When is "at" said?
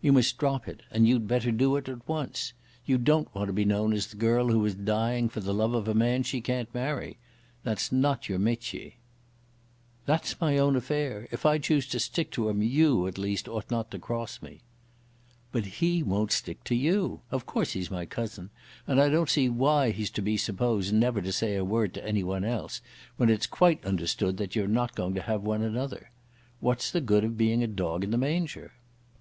1.88-2.06, 13.08-13.18